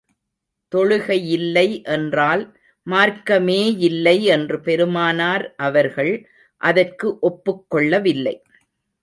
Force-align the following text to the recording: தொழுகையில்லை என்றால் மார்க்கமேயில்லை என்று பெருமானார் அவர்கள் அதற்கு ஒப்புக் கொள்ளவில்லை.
தொழுகையில்லை 0.71 1.83
என்றால் 1.83 2.43
மார்க்கமேயில்லை 2.87 4.15
என்று 4.35 4.59
பெருமானார் 4.61 5.45
அவர்கள் 5.57 6.13
அதற்கு 6.61 7.19
ஒப்புக் 7.19 7.65
கொள்ளவில்லை. 7.69 8.35